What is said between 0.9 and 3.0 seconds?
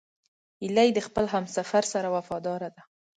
د خپل همسفر سره وفاداره ده